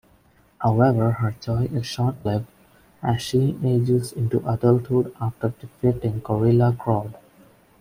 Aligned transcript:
However 0.57 1.11
her 1.11 1.35
joy 1.39 1.65
is 1.65 1.85
short-lived, 1.85 2.47
as 3.03 3.21
she 3.21 3.55
ages 3.63 4.11
into 4.11 4.41
adulthood 4.51 5.13
after 5.21 5.49
defeating 5.49 6.21
Gorilla 6.21 6.75
Grodd. 6.75 7.13